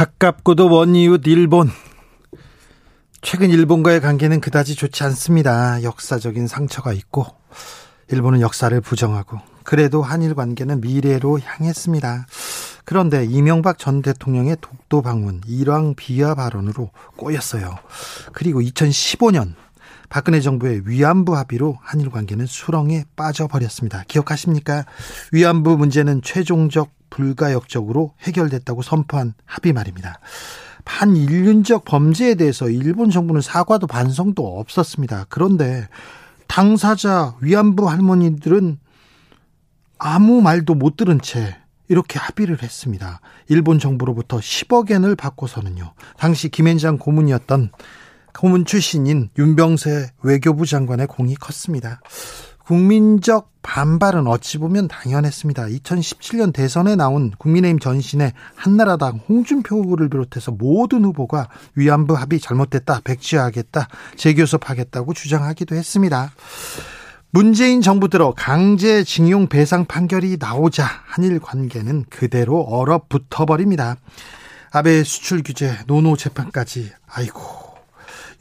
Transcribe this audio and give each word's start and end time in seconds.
가깝고도 0.00 0.70
먼 0.70 0.96
이웃 0.96 1.20
일본 1.26 1.68
최근 3.20 3.50
일본과의 3.50 4.00
관계는 4.00 4.40
그다지 4.40 4.74
좋지 4.74 5.04
않습니다. 5.04 5.82
역사적인 5.82 6.46
상처가 6.46 6.94
있고 6.94 7.26
일본은 8.08 8.40
역사를 8.40 8.80
부정하고 8.80 9.40
그래도 9.62 10.00
한일 10.00 10.34
관계는 10.34 10.80
미래로 10.80 11.40
향했습니다. 11.40 12.26
그런데 12.86 13.26
이명박 13.26 13.76
전 13.76 14.00
대통령의 14.00 14.56
독도 14.62 15.02
방문 15.02 15.42
일왕 15.46 15.96
비하 15.96 16.34
발언으로 16.34 16.88
꼬였어요. 17.16 17.76
그리고 18.32 18.62
2015년 18.62 19.52
박근혜 20.08 20.40
정부의 20.40 20.80
위안부 20.86 21.36
합의로 21.36 21.76
한일 21.82 22.08
관계는 22.08 22.46
수렁에 22.46 23.04
빠져버렸습니다. 23.16 24.04
기억하십니까? 24.08 24.86
위안부 25.32 25.76
문제는 25.76 26.22
최종적 26.22 26.99
불가역적으로 27.10 28.14
해결됐다고 28.22 28.82
선포한 28.82 29.34
합의 29.44 29.72
말입니다. 29.72 30.20
반인륜적 30.84 31.84
범죄에 31.84 32.34
대해서 32.36 32.68
일본 32.68 33.10
정부는 33.10 33.40
사과도 33.40 33.86
반성도 33.86 34.58
없었습니다. 34.58 35.26
그런데 35.28 35.88
당사자 36.46 37.36
위안부 37.40 37.88
할머니들은 37.88 38.78
아무 39.98 40.40
말도 40.40 40.74
못 40.74 40.96
들은 40.96 41.20
채 41.20 41.56
이렇게 41.88 42.18
합의를 42.18 42.62
했습니다. 42.62 43.20
일본 43.48 43.78
정부로부터 43.78 44.38
10억 44.38 44.90
엔을 44.90 45.16
받고서는요. 45.16 45.92
당시 46.16 46.48
김앤장 46.48 46.98
고문이었던 46.98 47.70
고문 48.32 48.64
출신인 48.64 49.28
윤병세 49.36 50.10
외교부 50.22 50.66
장관의 50.66 51.08
공이 51.08 51.34
컸습니다. 51.34 52.00
국민적 52.70 53.50
반발은 53.62 54.28
어찌 54.28 54.58
보면 54.58 54.86
당연했습니다. 54.86 55.64
2017년 55.64 56.52
대선에 56.52 56.94
나온 56.94 57.32
국민의힘 57.36 57.80
전신의 57.80 58.32
한나라당 58.54 59.18
홍준표 59.28 59.78
후보를 59.78 60.08
비롯해서 60.08 60.52
모든 60.52 61.04
후보가 61.04 61.48
위안부 61.74 62.14
합의 62.14 62.38
잘못됐다, 62.38 63.00
백지화하겠다, 63.02 63.88
재교섭하겠다고 64.16 65.14
주장하기도 65.14 65.74
했습니다. 65.74 66.30
문재인 67.32 67.80
정부 67.80 68.08
들어 68.08 68.34
강제징용 68.36 69.48
배상 69.48 69.84
판결이 69.84 70.36
나오자 70.38 70.86
한일 71.06 71.40
관계는 71.40 72.04
그대로 72.08 72.60
얼어붙어 72.60 73.46
버립니다. 73.46 73.96
아베 74.70 75.02
수출 75.02 75.42
규제 75.42 75.76
노노 75.88 76.16
재판까지 76.16 76.92
아이고 77.08 77.59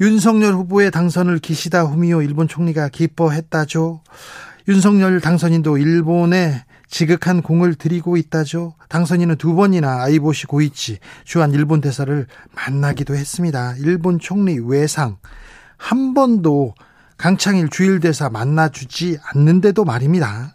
윤석열 0.02 0.54
후보의 0.54 0.92
당선을 0.92 1.40
기시다 1.40 1.84
후미오 1.84 2.22
일본 2.22 2.48
총리가 2.48 2.88
기뻐했다죠. 2.88 4.02
윤석열 4.70 5.20
당선인도 5.20 5.78
일본에 5.78 6.64
지극한 6.88 7.42
공을 7.42 7.76
들이고 7.76 8.16
있다죠. 8.16 8.76
당선인은 8.88 9.36
두 9.36 9.56
번이나 9.56 10.02
아이보시 10.04 10.48
고이치 10.48 11.00
주한 11.26 11.52
일본 11.52 11.82
대사를 11.82 12.26
만나기도 12.56 13.16
했습니다. 13.16 13.76
일본 13.78 14.20
총리 14.20 14.58
외상 14.60 15.18
한 15.78 16.14
번도 16.14 16.76
강창일 17.18 17.70
주일 17.70 18.00
대사 18.00 18.30
만나주지 18.30 19.20
않는데도 19.34 19.84
말입니다. 19.84 20.54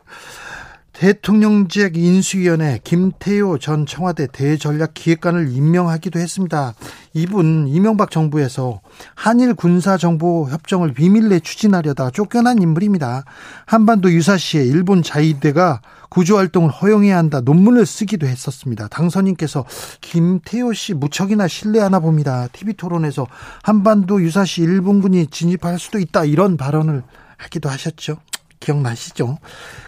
대통령직 0.94 1.96
인수위원회 1.96 2.78
김태효 2.84 3.58
전 3.58 3.84
청와대 3.84 4.28
대전략기획관을 4.28 5.50
임명하기도 5.52 6.20
했습니다. 6.20 6.72
이분 7.12 7.66
이명박 7.66 8.12
정부에서 8.12 8.80
한일 9.16 9.54
군사 9.54 9.96
정보 9.96 10.48
협정을 10.48 10.94
비밀리에 10.94 11.40
추진하려다 11.40 12.10
쫓겨난 12.10 12.62
인물입니다. 12.62 13.24
한반도 13.66 14.10
유사시에 14.12 14.64
일본 14.64 15.02
자위대가 15.02 15.80
구조 16.10 16.36
활동을 16.36 16.70
허용해야 16.70 17.18
한다 17.18 17.40
논문을 17.40 17.86
쓰기도 17.86 18.28
했었습니다. 18.28 18.86
당선인께서 18.86 19.64
김태효 20.00 20.72
씨 20.74 20.94
무척이나 20.94 21.48
신뢰하나 21.48 21.98
봅니다. 21.98 22.46
TV 22.52 22.74
토론에서 22.74 23.26
한반도 23.64 24.22
유사시 24.22 24.62
일본군이 24.62 25.26
진입할 25.26 25.80
수도 25.80 25.98
있다 25.98 26.24
이런 26.24 26.56
발언을 26.56 27.02
하기도 27.36 27.68
하셨죠. 27.68 28.18
기억나시죠? 28.64 29.38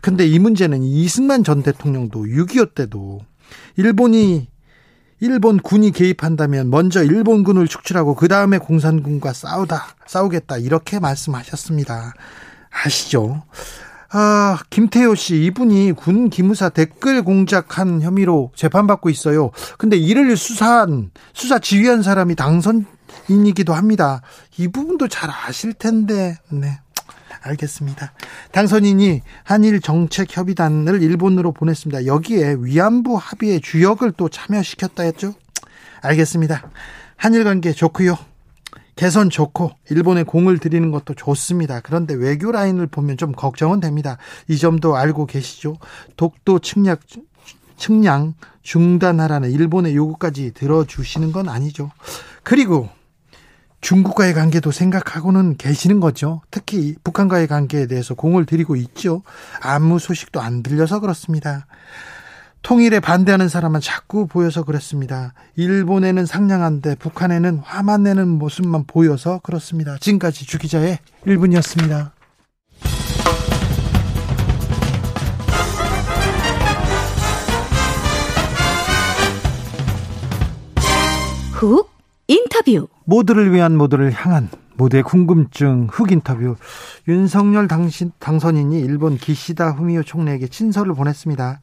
근데 0.03 0.27
이 0.27 0.39
문제는 0.39 0.83
이승만 0.83 1.43
전 1.45 1.63
대통령도 1.63 2.25
6.25 2.25 2.75
때도 2.75 3.21
일본이 3.77 4.49
일본 5.21 5.59
군이 5.59 5.93
개입한다면 5.93 6.69
먼저 6.69 7.03
일본군을 7.03 7.69
축출하고 7.69 8.15
그 8.15 8.29
다음에 8.29 8.59
공산군과 8.59 9.33
싸우다 9.33 9.87
싸우겠다 10.07 10.59
이렇게 10.59 11.01
말씀하셨습니다. 11.01 12.13
아시죠? 12.71 13.43
아, 14.11 14.59
김태효 14.71 15.15
씨 15.15 15.45
이분이 15.45 15.93
군 15.93 16.29
기무사 16.29 16.69
댓글 16.69 17.23
공작한 17.23 18.03
혐의로 18.03 18.53
재판받고 18.55 19.11
있어요. 19.11 19.51
근데 19.79 19.97
이를 19.97 20.37
수사한 20.37 21.11
수사 21.33 21.59
지휘한 21.59 22.03
사람이 22.03 22.35
당선인이기도 22.37 23.73
합니다. 23.73 24.23
이 24.59 24.69
부분도 24.69 25.09
잘 25.09 25.31
아실 25.31 25.73
텐데. 25.73 26.37
네. 26.51 26.79
알겠습니다. 27.47 28.13
당선인이 28.53 29.23
한일 29.45 29.81
정책 29.81 30.37
협의단을 30.37 31.03
일본으로 31.03 31.53
보냈습니다. 31.53 32.07
여기에 32.07 32.57
위안부 32.61 33.17
합의의 33.17 33.61
주역을 33.61 34.13
또 34.13 34.29
참여시켰다 34.29 35.05
했죠? 35.05 35.35
알겠습니다. 36.03 36.71
한일 37.17 37.45
관계 37.45 37.73
좋고요. 37.73 38.17
개선 38.97 39.29
좋고 39.29 39.73
일본에 39.91 40.23
공을 40.23 40.59
들이는 40.59 40.91
것도 40.91 41.15
좋습니다. 41.15 41.81
그런데 41.81 42.15
외교 42.15 42.51
라인을 42.51 42.87
보면 42.87 43.19
좀 43.19 43.33
걱정은 43.33 43.81
됩니다. 43.81 44.17
이 44.49 44.57
점도 44.57 44.97
알고 44.97 45.27
계시죠? 45.27 45.77
독도 46.17 46.59
측량 46.59 46.97
측량 47.77 48.35
중단하라는 48.63 49.51
일본의 49.51 49.95
요구까지 49.95 50.53
들어주시는 50.55 51.33
건 51.33 51.51
아니죠. 51.51 51.91
그리고 52.43 52.89
중국과의 53.87 54.35
관계도 54.35 54.73
생각하고는 54.73 55.59
계시는 55.59 56.01
거죠. 56.01 56.43
특히 56.51 56.97
북한과의 57.05 57.47
관계에 57.47 57.87
대해서 57.87 58.17
공을 58.17 58.45
들이고 58.45 58.75
있죠. 58.75 59.23
아무 59.63 60.01
소식도 60.01 60.41
안 60.41 60.65
들려서 60.65 60.99
그렇습니다. 60.99 61.69
통일에 62.63 62.99
반대하는 62.99 63.49
사람은 63.49 63.79
자꾸 63.81 64.27
보여서 64.27 64.65
그렇습니다. 64.65 65.35
일본에는 65.55 66.27
상냥한데 66.27 66.97
북한에는 66.97 67.59
화만 67.59 68.03
내는 68.03 68.27
모습만 68.27 68.87
보여서 68.89 69.39
그렇습니다. 69.45 69.99
지금까지 70.01 70.47
주기자의 70.47 70.99
1분이었습니다. 71.25 72.11
훅 81.53 81.89
인터뷰 82.27 82.89
모두를 83.07 83.53
위한 83.53 83.77
모두를 83.77 84.13
향한 84.13 84.49
모두의 84.77 85.03
궁금증 85.05 85.87
흑 85.91 86.13
인터뷰 86.13 86.57
윤석열 87.09 87.67
당신, 87.69 88.13
당선인이 88.19 88.79
일본 88.81 89.17
기시다 89.17 89.71
후미오 89.71 90.03
총리에게 90.03 90.49
친서를 90.49 90.93
보냈습니다. 90.95 91.61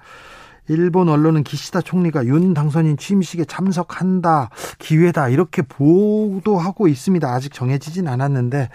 일본 0.67 1.09
언론은 1.09 1.43
기시다 1.43 1.81
총리가 1.81 2.25
윤 2.25 2.53
당선인 2.53 2.97
취임식에 2.97 3.45
참석한다 3.45 4.49
기회다 4.79 5.29
이렇게 5.29 5.61
보도하고 5.61 6.87
있습니다. 6.87 7.27
아직 7.27 7.53
정해지진 7.53 8.07
않았는데 8.07 8.69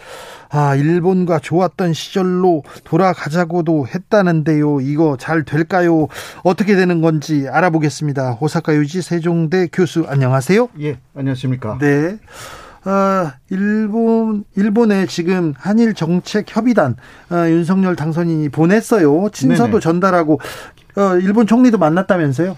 아 0.50 0.74
일본과 0.74 1.38
좋았던 1.38 1.94
시절로 1.94 2.62
돌아가자고도 2.84 3.86
했다는데요. 3.88 4.80
이거 4.80 5.16
잘 5.18 5.44
될까요? 5.44 6.08
어떻게 6.44 6.76
되는 6.76 7.00
건지 7.00 7.46
알아보겠습니다. 7.50 8.32
호사카 8.32 8.74
유지 8.74 9.02
세종대 9.02 9.68
교수 9.72 10.04
안녕하세요. 10.08 10.68
예 10.80 10.98
안녕하십니까. 11.14 11.78
네. 11.78 12.18
어, 12.84 13.32
일본 13.50 14.44
일본에 14.56 15.06
지금 15.06 15.54
한일 15.56 15.94
정책 15.94 16.46
협의단 16.54 16.96
어, 17.30 17.48
윤석열 17.48 17.96
당선인이 17.96 18.48
보냈어요. 18.50 19.28
친서도 19.32 19.70
네네. 19.70 19.80
전달하고 19.80 20.40
어, 20.96 21.16
일본 21.18 21.46
총리도 21.46 21.78
만났다면서요? 21.78 22.56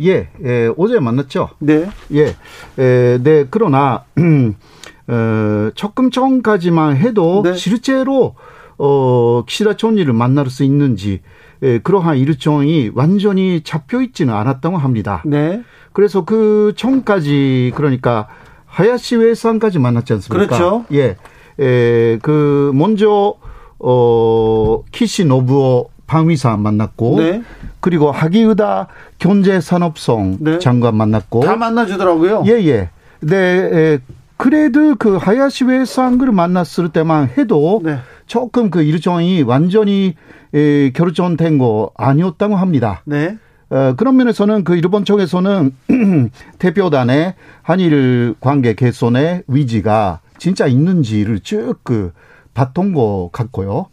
예, 0.00 0.28
예, 0.44 0.70
어제 0.76 1.00
만났죠. 1.00 1.50
네. 1.58 1.88
예, 2.12 2.34
에, 2.78 3.18
네, 3.18 3.44
그러나, 3.50 4.04
어, 5.08 5.70
조금 5.74 6.10
전까지만 6.10 6.96
해도 6.96 7.42
네. 7.44 7.54
실제로, 7.54 8.36
어, 8.78 9.44
기시다 9.46 9.74
총리를 9.76 10.12
만날 10.12 10.48
수 10.48 10.62
있는지, 10.62 11.22
예, 11.62 11.78
그러한 11.78 12.18
일정이 12.18 12.90
완전히 12.94 13.62
잡혀 13.62 14.00
있지는 14.00 14.32
않았다고 14.32 14.78
합니다. 14.78 15.22
네. 15.26 15.62
그래서 15.92 16.24
그 16.24 16.72
전까지 16.76 17.72
그러니까 17.74 18.28
하야시 18.70 19.16
외상까지 19.16 19.78
만났지 19.78 20.12
않습니까? 20.14 20.46
그렇죠. 20.46 20.84
예. 20.92 21.16
에, 21.58 22.18
그 22.22 22.70
먼저 22.74 23.34
어 23.78 24.82
키시 24.92 25.24
노부오 25.24 25.88
방위사 26.06 26.56
만났고 26.56 27.16
네. 27.18 27.42
그리고 27.80 28.10
하기우다 28.10 28.88
경제산업성 29.18 30.38
네. 30.40 30.58
장관 30.58 30.96
만났고 30.96 31.40
다 31.40 31.56
만나주더라고요. 31.56 32.44
예, 32.46 32.52
예. 32.66 32.90
네, 33.20 33.36
에, 33.36 33.98
그래도 34.36 34.94
그 34.96 35.16
하야시 35.16 35.64
외상을 35.64 36.30
만났을 36.32 36.88
때만 36.88 37.30
해도 37.36 37.80
네. 37.84 37.98
조금 38.26 38.70
그 38.70 38.82
일정이 38.82 39.42
완전히 39.42 40.14
에, 40.54 40.90
결정된 40.92 41.58
거 41.58 41.90
아니었다고 41.96 42.56
합니다. 42.56 43.02
네. 43.04 43.36
어, 43.70 43.94
그런 43.96 44.16
면에서는 44.16 44.64
그 44.64 44.76
일본 44.76 45.04
쪽에서는 45.04 45.72
대표단의 46.58 47.34
한일 47.62 48.34
관계 48.40 48.74
개선의 48.74 49.44
위지가 49.46 50.20
진짜 50.38 50.66
있는지를 50.66 51.40
쭉 51.40 51.80
그 51.84 52.12
봤던 52.54 52.92
것 52.94 53.30
같고요. 53.32 53.86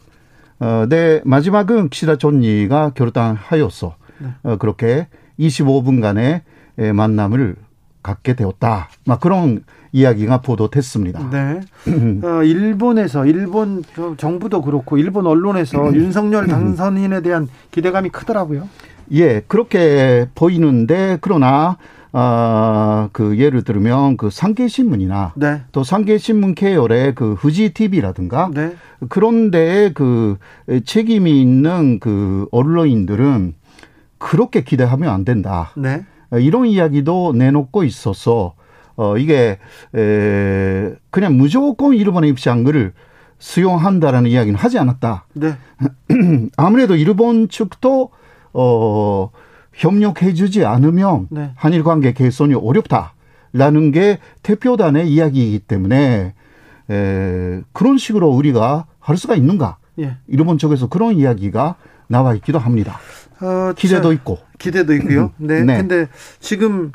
어, 0.59 0.85
네, 0.89 1.21
마지막은 1.23 1.89
키시다 1.89 2.15
존니가 2.17 2.91
결단하였어. 2.95 3.95
어, 4.43 4.55
그렇게 4.57 5.07
25분간의 5.39 6.41
에, 6.79 6.91
만남을 6.91 7.55
갖게 8.01 8.35
되었다. 8.35 8.89
막 9.05 9.19
그런 9.19 9.63
이야기가 9.91 10.41
보도됐습니다. 10.41 11.29
네. 11.29 11.61
어, 12.25 12.43
일본에서 12.43 13.25
일본 13.27 13.83
정부도 14.17 14.63
그렇고 14.63 14.97
일본 14.97 15.27
언론에서 15.27 15.93
윤석열 15.95 16.47
당선인에 16.47 17.21
대한 17.21 17.47
기대감이 17.71 18.09
크더라고요. 18.09 18.67
예, 19.11 19.41
그렇게 19.47 20.27
보이는데 20.35 21.17
그러나 21.21 21.77
아, 22.13 23.09
그 23.11 23.37
예를 23.37 23.63
들면 23.63 24.17
그 24.17 24.29
상계신문이나 24.29 25.33
네. 25.35 25.61
또 25.71 25.83
상계신문 25.83 26.55
계열의 26.55 27.15
그 27.15 27.33
후지 27.33 27.73
TV라든가 27.73 28.49
네. 28.53 28.75
그런 29.09 29.51
데에 29.51 29.91
그 29.93 30.37
책임이 30.85 31.39
있는 31.39 31.99
그 31.99 32.47
언론인들은 32.51 33.53
그렇게 34.17 34.63
기대하면 34.63 35.13
안 35.13 35.25
된다. 35.25 35.71
네. 35.75 36.05
이런 36.31 36.65
이야기도 36.65 37.33
내놓고 37.35 37.83
있어서 37.83 38.55
어 38.95 39.17
이게 39.17 39.59
에 39.95 40.93
그냥 41.11 41.37
무조건 41.37 41.93
일본의 41.93 42.31
입장을 42.31 42.93
수용한다라는 43.37 44.29
이야기는 44.31 44.57
하지 44.57 44.79
않았다. 44.79 45.27
네. 45.33 45.55
아무래도 46.57 46.95
일본 46.95 47.47
측도 47.47 48.09
어 48.53 49.29
협력해주지 49.73 50.65
않으면 50.65 51.27
네. 51.29 51.51
한일 51.55 51.83
관계 51.83 52.13
개선이 52.13 52.55
어렵다라는 52.55 53.91
게 53.91 54.19
대표단의 54.43 55.09
이야기이기 55.09 55.59
때문에 55.59 56.33
에, 56.89 57.61
그런 57.73 57.97
식으로 57.97 58.29
우리가 58.29 58.85
할 58.99 59.17
수가 59.17 59.35
있는가? 59.35 59.77
예. 59.99 60.17
일본 60.27 60.57
쪽에서 60.57 60.87
그런 60.87 61.15
이야기가 61.15 61.75
나와 62.07 62.33
있기도 62.35 62.59
합니다. 62.59 62.99
어, 63.39 63.73
기대도 63.75 64.09
자, 64.09 64.13
있고. 64.13 64.39
기대도 64.57 64.93
있고요. 64.95 65.31
네. 65.37 65.63
네. 65.63 65.77
근데 65.77 66.07
지금 66.39 66.91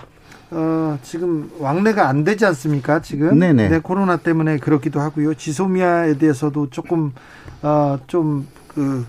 어, 0.50 0.98
지금 1.02 1.50
왕래가 1.60 2.08
안 2.08 2.24
되지 2.24 2.44
않습니까? 2.46 3.00
지금 3.00 3.38
네네. 3.38 3.68
네, 3.68 3.78
코로나 3.78 4.16
때문에 4.16 4.58
그렇기도 4.58 5.00
하고요. 5.00 5.34
지소미아에 5.34 6.18
대해서도 6.18 6.70
조금 6.70 7.12
어, 7.62 7.98
좀그 8.06 9.06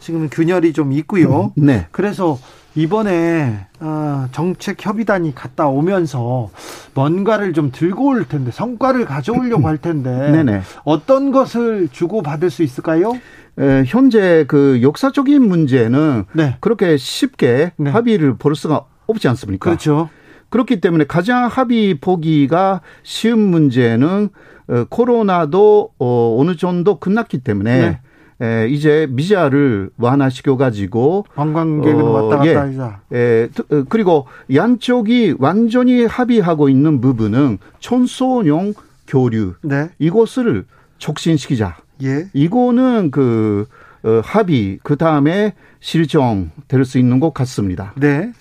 지금 0.00 0.28
균열이 0.30 0.72
좀 0.72 0.92
있고요. 0.92 1.52
네. 1.56 1.86
그래서 1.90 2.38
이번에 2.74 3.66
어, 3.80 4.26
정책 4.32 4.84
협의단이 4.84 5.34
갔다 5.34 5.68
오면서 5.68 6.50
뭔가를 6.94 7.52
좀 7.52 7.70
들고 7.72 8.08
올 8.08 8.28
텐데 8.28 8.50
성과를 8.50 9.04
가져오려고 9.04 9.66
할 9.66 9.78
텐데 9.78 10.10
네네. 10.30 10.62
어떤 10.84 11.32
것을 11.32 11.88
주고 11.90 12.22
받을 12.22 12.50
수 12.50 12.62
있을까요? 12.62 13.14
에, 13.58 13.82
현재 13.86 14.44
그 14.46 14.80
역사적인 14.82 15.42
문제는 15.42 16.24
네. 16.32 16.56
그렇게 16.60 16.96
쉽게 16.96 17.72
네. 17.76 17.90
합의를 17.90 18.36
볼 18.36 18.54
수가 18.54 18.84
없지 19.06 19.26
않습니까? 19.28 19.70
그렇죠. 19.70 20.08
그렇기 20.50 20.80
때문에 20.80 21.04
가장 21.04 21.46
합의 21.46 21.94
보기가 21.94 22.80
쉬운 23.02 23.40
문제는 23.40 24.28
어, 24.68 24.84
코로나도 24.88 25.90
어, 25.98 26.36
어느 26.38 26.56
정도 26.56 26.98
끝났기 27.00 27.38
때문에 27.38 27.80
네. 27.80 28.00
에, 28.40 28.68
이제 28.68 29.06
미자를 29.10 29.90
완화시켜 29.98 30.56
가지고 30.56 31.24
관광객은 31.34 32.00
어, 32.02 32.10
왔다 32.10 32.36
갔다 32.38 32.46
예. 32.48 32.54
하자. 32.54 33.00
에, 33.12 33.48
트- 33.48 33.62
어, 33.70 33.84
그리고 33.88 34.26
양쪽이 34.54 35.34
완전히 35.38 36.04
합의하고 36.04 36.68
있는 36.68 37.00
부분은 37.00 37.58
촌소용 37.80 38.74
교류 39.08 39.54
네. 39.62 39.88
이것을 39.98 40.66
촉진시키자. 40.98 41.78
예. 42.04 42.28
이거는 42.32 43.10
그 43.10 43.66
어, 44.04 44.20
합의 44.24 44.78
그 44.84 44.96
다음에 44.96 45.54
실정 45.80 46.50
될 46.68 46.84
수 46.84 46.98
있는 46.98 47.18
것 47.20 47.34
같습니다. 47.34 47.92
네. 47.96 48.32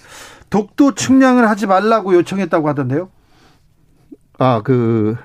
독도 0.51 0.93
측량을 0.93 1.49
하지 1.49 1.65
말라고 1.67 2.13
요청했다고 2.13 2.67
하던데요. 2.69 3.09
아 4.39 4.61
그 4.63 5.15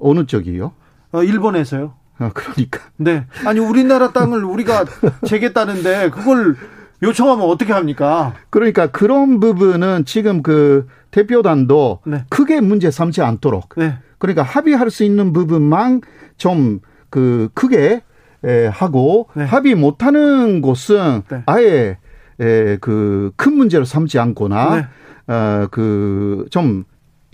어느 0.00 0.24
쪽이요? 0.24 0.72
어, 1.12 1.22
일본에서요. 1.22 1.92
아, 2.20 2.30
그러니까 2.32 2.80
네. 2.96 3.26
아니 3.44 3.58
우리나라 3.58 4.12
땅을 4.12 4.44
우리가 4.44 4.84
재겠다는데 5.26 6.10
그걸 6.10 6.56
요청하면 7.02 7.46
어떻게 7.48 7.72
합니까? 7.72 8.34
그러니까 8.50 8.86
그런 8.88 9.40
부분은 9.40 10.04
지금 10.04 10.42
그 10.42 10.86
대표단도 11.10 12.00
네. 12.06 12.24
크게 12.28 12.60
문제 12.60 12.90
삼지 12.90 13.22
않도록 13.22 13.70
네. 13.76 13.98
그러니까 14.18 14.42
합의할 14.42 14.90
수 14.90 15.02
있는 15.02 15.32
부분만 15.32 16.02
좀 16.36 16.80
그 17.10 17.48
크게 17.54 18.02
에, 18.44 18.66
하고 18.68 19.28
네. 19.34 19.44
합의 19.44 19.74
못하는 19.74 20.60
곳은 20.62 21.22
네. 21.28 21.42
아예 21.46 21.98
에, 22.40 22.76
그 22.76 23.32
큰 23.36 23.54
문제로 23.56 23.84
삼지 23.84 24.18
않거나 24.18 24.76
네. 24.76 25.34
어, 25.34 25.66
그 25.72 26.46
좀 26.50 26.84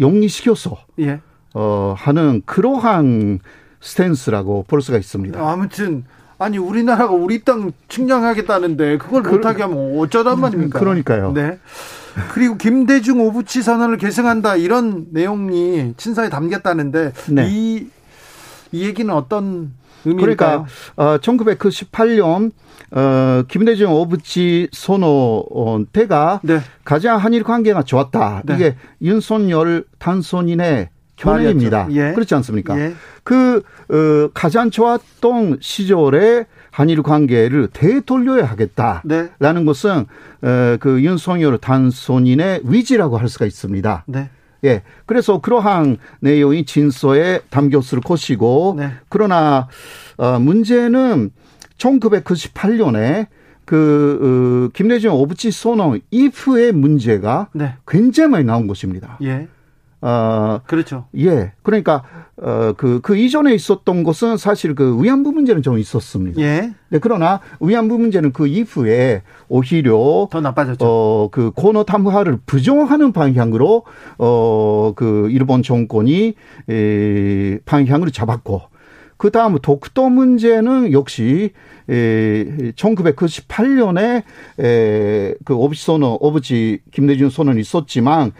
용리시켜서 0.01 0.79
예. 0.99 1.21
어, 1.55 1.95
하는 1.97 2.43
그러한 2.47 3.39
스탠스라고 3.81 4.65
볼 4.69 4.83
수가 4.83 4.99
있습니다. 4.99 5.39
아무튼 5.41 6.05
아니 6.39 6.59
우리나라가 6.59 7.13
우리 7.13 7.43
땅 7.43 7.73
측량하겠다는데 7.89 8.99
그걸 8.99 9.23
못하게 9.23 9.63
하면 9.63 9.99
어쩌란 9.99 10.41
말입니까? 10.41 10.79
그러니까요. 10.79 11.33
네. 11.33 11.59
그리고 12.33 12.57
김대중 12.57 13.21
오부치 13.21 13.63
선언을 13.63 13.99
계승한다 13.99 14.57
이런 14.57 15.07
내용이 15.11 15.95
친서에 15.97 16.29
담겼다는데 16.29 17.13
네. 17.31 17.49
이, 17.51 17.89
이 18.73 18.85
얘기는 18.85 19.13
어떤 19.13 19.73
의미일까요? 20.05 20.67
그러니까 20.95 21.03
어, 21.15 21.19
1998년 21.19 22.53
어, 22.93 23.43
김대중 23.49 23.93
오부치 23.93 24.69
선호 24.73 25.85
때가 25.93 26.41
네. 26.43 26.61
가장 26.85 27.19
한일 27.19 27.43
관계가 27.43 27.83
좋았다. 27.83 28.43
네. 28.45 28.55
이게 28.55 28.77
윤석열 29.03 29.85
단손인의 29.99 30.91
말이었죠. 31.25 31.89
예. 31.93 32.13
그렇지 32.13 32.35
않습니까? 32.35 32.79
예. 32.79 32.95
그 33.25 33.63
어, 33.89 34.31
가장 34.35 34.71
좋았던 34.71 35.59
시절에 35.61 36.47
한일 36.71 37.03
관계를 37.03 37.69
되돌려야 37.73 38.45
하겠다라는 38.45 39.31
네. 39.41 39.65
것은 39.65 40.07
어, 40.43 40.77
그 40.79 41.03
윤석열 41.03 41.57
단손인의 41.59 42.61
위지라고 42.65 43.17
할 43.17 43.29
수가 43.29 43.47
있습니다. 43.47 44.05
네. 44.07 44.31
예. 44.65 44.83
그래서 45.07 45.41
그러한 45.41 45.99
내용이 46.21 46.65
진서에 46.65 47.41
담겼을 47.51 48.01
것이고, 48.01 48.75
네. 48.79 48.91
그러나, 49.09 49.69
어, 50.17 50.39
문제는 50.39 51.31
1998년에 51.79 53.27
그, 53.65 54.69
어, 54.69 54.73
김대중 54.75 55.15
오부치 55.15 55.51
선언 55.51 56.01
이후의 56.11 56.73
문제가 56.73 57.49
네. 57.53 57.75
굉장히 57.87 58.31
많이 58.31 58.45
나온 58.45 58.67
것입니다. 58.67 59.19
예. 59.23 59.49
어, 60.07 60.61
그렇죠. 60.67 61.07
예. 61.19 61.53
그러니까, 61.65 62.05
어, 62.37 62.75
그, 62.77 63.01
그 63.03 63.17
이전에 63.17 63.53
있었던 63.55 64.05
것은 64.05 64.37
사실 64.37 64.77
그 64.77 65.03
위안부 65.03 65.33
문제는 65.33 65.63
좀 65.63 65.79
있었습니다. 65.79 66.41
예. 66.41 66.75
네, 66.91 66.99
그러나 67.01 67.41
위안부 67.59 67.99
문제는 67.99 68.33
그 68.33 68.47
이후에 68.47 69.23
오히려 69.49 70.29
더 70.31 70.41
나빠졌죠. 70.41 70.87
어, 70.87 71.29
그 71.33 71.51
코너 71.51 71.83
탐하를 71.83 72.39
부정하는 72.47 73.11
방향으로 73.11 73.83
어, 74.19 74.93
그 74.95 75.29
일본 75.33 75.65
정권이 75.65 76.35
에, 76.71 77.59
방향을 77.65 78.13
잡았고 78.13 78.63
그 79.17 79.31
다음 79.33 79.59
독도 79.61 80.09
문제는 80.09 80.93
역시 80.93 81.51
에, 81.89 82.73
1998년에 82.77 84.23
에, 84.61 85.35
그 85.45 85.55
오부치 85.55 85.85
선언, 85.85 86.17
오부치 86.21 86.81
김대중 86.93 87.29
선언이 87.29 87.61
있었지만 87.61 88.33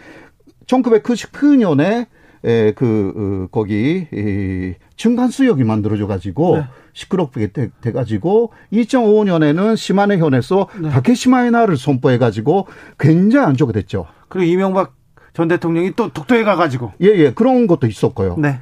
1999년에 0.67 2.07
에, 2.43 2.71
그, 2.73 3.47
어, 3.47 3.47
거기, 3.51 4.07
이, 4.13 4.73
중간 4.95 5.29
수역이 5.29 5.63
만들어져 5.63 6.07
가지고, 6.07 6.57
네. 6.57 6.63
시끄럽게 6.93 7.47
돼, 7.51 7.69
돼 7.81 7.91
가지고, 7.91 8.51
2005년에는 8.71 9.75
시마네 9.75 10.17
현에서 10.17 10.67
네. 10.79 10.89
다케시마에나를 10.89 11.77
선포해 11.77 12.17
가지고, 12.17 12.67
굉장히 12.99 13.47
안 13.47 13.57
좋게 13.57 13.73
됐죠. 13.73 14.05
그리고 14.29 14.51
이명박 14.51 14.95
전 15.33 15.47
대통령이 15.47 15.93
또 15.95 16.13
독도에 16.13 16.43
가가지고. 16.43 16.93
예, 17.01 17.07
예, 17.07 17.33
그런 17.33 17.67
것도 17.67 17.87
있었고요. 17.87 18.37
네. 18.37 18.59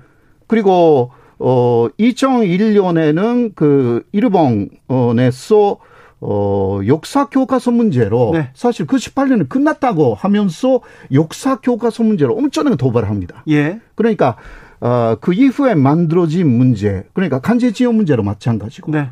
그리고, 0.48 1.12
어, 1.38 1.88
2001년에는 2.00 3.56
그, 3.56 4.04
일본에서 4.14 5.80
어, 6.28 6.80
역사 6.88 7.26
교과서 7.26 7.70
문제로 7.70 8.32
네. 8.34 8.50
사실 8.56 8.88
그 8.88 8.98
18년은 8.98 9.48
끝났다고 9.48 10.16
하면서 10.16 10.82
역사 11.14 11.60
교과서 11.60 12.04
문제로 12.04 12.36
엄청나게 12.36 12.78
도발을 12.78 13.10
합니다. 13.10 13.44
예. 13.48 13.80
그러니까 13.94 14.36
어, 14.82 15.18
그 15.22 15.34
이후에 15.34 15.76
만들어진 15.76 16.48
문제, 16.48 17.04
그러니까 17.14 17.40
간제 17.40 17.74
지원 17.74 17.96
문제로 17.96 18.24
마찬가지고. 18.24 18.92
네. 18.92 19.10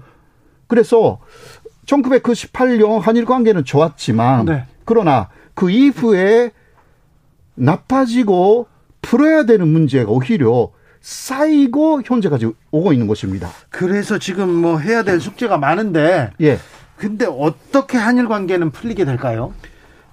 그래서 0.68 1.20
1998년 1.86 3.00
한일 3.00 3.26
관계는 3.26 3.64
좋았지만 3.64 4.46
네. 4.46 4.66
그러나 4.84 5.30
그 5.54 5.70
이후에 5.70 6.52
나빠지고 7.54 8.68
풀어야 9.04 9.46
되는 9.46 9.68
문제가 9.68 10.10
오히려 10.10 10.72
쌓이고 11.02 12.02
현재까지 12.04 12.52
오고 12.72 12.94
있는 12.94 13.06
것입니다. 13.08 13.50
그래서 13.70 14.18
지금 14.18 14.50
뭐 14.50 14.80
해야 14.80 15.04
될 15.04 15.20
숙제가 15.20 15.58
많은데 15.58 16.32
예. 16.42 16.58
근데 17.04 17.26
어떻게 17.26 17.98
한일 17.98 18.30
관계는 18.30 18.72
풀리게 18.72 19.04
될까요? 19.04 19.54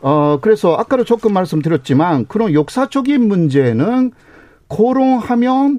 어, 0.00 0.40
그래서 0.40 0.74
아까도 0.74 1.04
조금 1.04 1.32
말씀드렸지만 1.32 2.26
그런 2.26 2.52
역사적인 2.52 3.28
문제는 3.28 4.10
고롱하면 4.66 5.78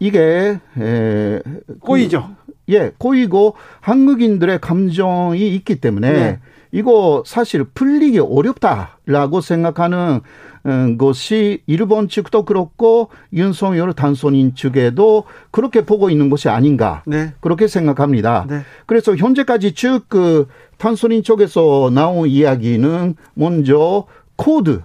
이게 0.00 0.58
에, 0.80 1.40
꼬이죠. 1.78 2.34
그, 2.44 2.52
예, 2.70 2.90
꼬이고 2.98 3.54
한국인들의 3.80 4.60
감정이 4.60 5.54
있기 5.54 5.80
때문에 5.80 6.12
네. 6.12 6.38
이거 6.72 7.22
사실 7.26 7.64
풀리기 7.64 8.18
어렵다라고 8.18 9.40
생각하는 9.42 10.20
음, 10.64 10.96
것이 10.96 11.62
일본 11.66 12.08
측도 12.08 12.44
그렇고 12.44 13.10
윤석열 13.32 13.92
당선인 13.92 14.54
측에도 14.54 15.24
그렇게 15.50 15.84
보고 15.84 16.08
있는 16.08 16.30
것이 16.30 16.48
아닌가 16.48 17.02
네. 17.06 17.34
그렇게 17.40 17.66
생각합니다. 17.66 18.46
네. 18.48 18.60
그래서 18.86 19.14
현재까지 19.14 19.72
쭉 19.72 20.14
그 20.14 20.46
당선인 20.78 21.24
쪽에서 21.24 21.90
나온 21.92 22.28
이야기는 22.28 23.16
먼저 23.34 24.06
쿼드 24.36 24.82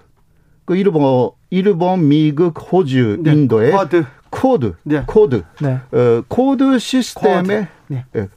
그 0.64 0.76
일본 0.76 1.30
일본 1.50 2.08
미국 2.08 2.54
호주 2.72 3.20
네. 3.22 3.32
인도의 3.32 3.72
쿼드 3.72 4.04
쿼드 4.30 4.74
네. 4.82 5.04
쿼드 5.06 5.42
네. 5.60 5.78
어, 5.92 6.22
쿼드 6.28 6.78
시스템의 6.78 7.68
쿼드. 7.88 8.02
예, 8.16 8.28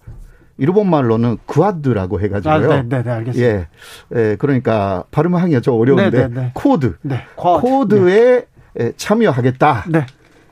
일본 0.62 0.92
말로는 0.92 1.40
구아드라고 1.48 2.22
해가지고요. 2.22 2.72
아, 2.72 2.76
네, 2.84 2.84
네, 2.88 3.02
네, 3.02 3.10
알겠습니다. 3.10 3.52
예, 3.52 3.68
예, 4.16 4.36
그러니까 4.38 5.04
발음하기가 5.10 5.60
좀 5.62 5.80
어려운데 5.80 6.12
네, 6.12 6.28
네, 6.28 6.42
네. 6.42 6.52
쿼드, 6.54 6.98
네, 7.02 7.24
쿼드에 7.36 8.46
네. 8.76 8.92
참여하겠다. 8.96 9.86
네. 9.90 10.06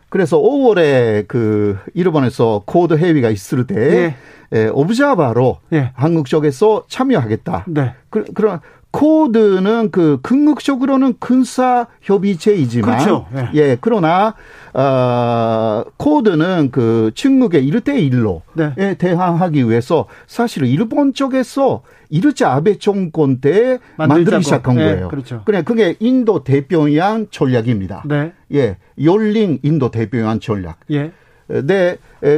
그래서 0.09 0.39
5월에 0.39 1.27
그 1.27 1.77
일본에서 1.93 2.63
쿼드 2.65 2.95
회의가 2.95 3.29
있을 3.29 3.67
때 3.67 3.75
예. 3.77 4.15
예, 4.51 4.67
옵서버로 4.69 5.59
예. 5.73 5.91
한국 5.93 6.25
쪽에서 6.25 6.85
참여하겠다. 6.87 7.65
네. 7.67 7.93
그, 8.09 8.23
그런 8.33 8.61
코드는 8.99 9.91
그 9.91 10.19
궁극적으로는 10.21 11.13
군사 11.19 11.87
협의체이지만 12.01 12.97
그렇죠. 12.97 13.27
예. 13.33 13.49
예. 13.53 13.77
그러나 13.79 14.35
어 14.73 15.85
코드는 15.95 16.69
그 16.71 17.11
중국의 17.13 17.65
일대일로에 17.65 18.41
네. 18.55 18.95
대항하기 18.95 19.69
위해서 19.69 20.05
사실은 20.27 20.67
일본 20.67 21.13
쪽에서 21.13 21.81
이르자 22.09 22.51
아베 22.51 22.77
정권 22.77 23.39
때 23.39 23.79
만들기 23.95 24.43
시작한 24.43 24.75
네, 24.75 24.83
거예요. 24.83 25.07
그렇죠. 25.07 25.43
그래 25.45 25.61
그게 25.61 25.95
인도 26.01 26.43
대평양 26.43 27.27
전략입니다. 27.31 28.03
네. 28.05 28.33
예. 28.53 28.75
열린 29.01 29.59
인도 29.63 29.91
대평양 29.91 30.41
전략. 30.41 30.77
예. 30.91 31.13
네. 31.47 31.95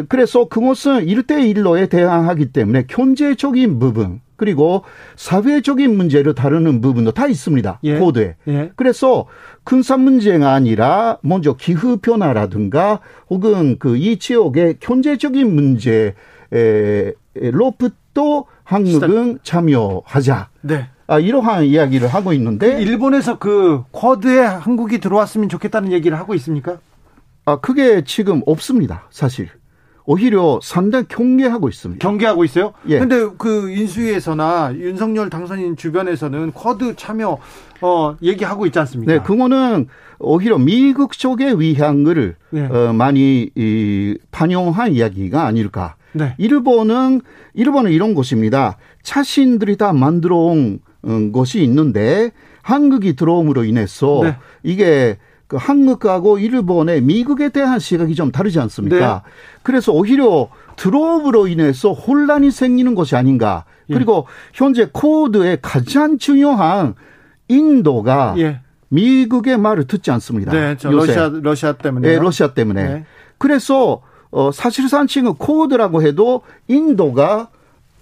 그래서 0.08 0.46
그것은 0.48 1.08
일대일로에 1.08 1.88
대항하기 1.88 2.52
때문에 2.52 2.84
경제적인 2.88 3.80
부분 3.80 4.22
그리고 4.46 4.84
사회적인 5.18 5.96
문제를 5.96 6.34
다루는 6.34 6.82
부분도 6.82 7.12
다 7.12 7.28
있습니다. 7.28 7.80
예. 7.84 8.00
코드에. 8.00 8.36
예. 8.48 8.72
그래서 8.76 9.28
군사 9.64 9.98
문제가 9.98 10.54
아니라 10.54 11.20
먼저 11.22 11.54
기후 11.54 11.98
변화라든가 11.98 13.02
혹은 13.30 13.78
그 13.78 13.96
이 14.02 14.18
지역의 14.18 14.78
경제적인 14.80 15.54
문제로부터 16.52 18.46
한국은 18.64 19.38
참여하자. 19.44 20.50
네. 20.62 20.88
아, 21.06 21.20
이러한 21.20 21.66
이야기를 21.66 22.08
하고 22.08 22.34
있는데 22.34 22.78
그 22.78 22.82
일본에서 22.82 23.38
그 23.38 23.84
쿼드에 23.92 24.40
한국이 24.40 25.00
들어왔으면 25.00 25.50
좋겠다는 25.50 25.92
얘기를 25.92 26.18
하고 26.18 26.34
있습니까? 26.34 26.80
아, 27.46 27.60
그게 27.60 28.04
지금 28.06 28.42
없습니다. 28.48 29.04
사실. 29.12 29.50
오히려 30.06 30.60
상당히 30.64 31.06
경계하고 31.08 31.70
있습니다. 31.70 32.06
경계하고 32.06 32.44
있어요? 32.44 32.74
예. 32.88 33.00
근데 33.00 33.28
그 33.38 33.70
인수위에서나 33.70 34.74
윤석열 34.76 35.30
당선인 35.30 35.76
주변에서는 35.76 36.52
쿼드 36.52 36.96
참여 36.96 37.38
어 37.82 38.16
얘기하고 38.22 38.66
있지 38.66 38.80
않습니까? 38.80 39.12
네, 39.12 39.20
그거는 39.20 39.88
오히려 40.20 40.58
미국 40.58 41.14
쪽의 41.14 41.60
위향을 41.60 42.36
네. 42.52 42.66
어, 42.68 42.94
많이 42.94 43.50
이, 43.56 44.18
반영한 44.32 44.94
이야기가 44.94 45.46
아닐까. 45.46 45.96
네. 46.14 46.36
일본은 46.38 47.22
일본은 47.54 47.92
이런 47.92 48.14
곳입니다. 48.14 48.78
자신들이 49.04 49.78
다 49.78 49.94
만들어 49.94 50.38
온 50.38 50.80
음, 51.06 51.32
것이 51.32 51.64
있는데 51.64 52.32
한국이 52.62 53.16
들어옴으로 53.16 53.64
인해서 53.64 54.22
네. 54.24 54.36
이게 54.64 55.18
그 55.52 55.58
한국하고 55.58 56.40
일본의 56.40 57.02
미국에 57.02 57.50
대한 57.50 57.78
시각이 57.78 58.16
좀 58.16 58.32
다르지 58.32 58.58
않습니까? 58.62 59.24
네. 59.26 59.32
그래서 59.64 59.92
오히려 59.92 60.48
들어옴으로 60.78 61.50
인해서 61.50 61.92
혼란이 61.92 62.52
생기는 62.52 62.96
것이 62.96 63.18
아닌가. 63.18 63.66
예. 63.90 63.94
그리고 63.94 64.28
현재 64.54 64.88
쿼드의 64.90 65.58
가장 65.62 66.18
중요한 66.18 66.96
인도가 67.50 68.34
예. 68.38 68.62
미국의 68.88 69.58
말을 69.58 69.88
듣지 69.88 70.10
않습니다. 70.12 70.54
네, 70.54 70.78
러시아 70.82 71.30
러시아 71.34 71.74
때문에. 71.74 72.08
네, 72.08 72.18
러시아 72.18 72.54
때문에. 72.54 72.84
네. 72.84 73.06
그래서 73.38 74.02
어 74.30 74.54
사실상 74.54 75.06
지금 75.06 75.34
쿼드라고 75.34 76.02
해도 76.02 76.44
인도가 76.70 77.50